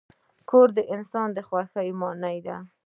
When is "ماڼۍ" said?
1.99-2.37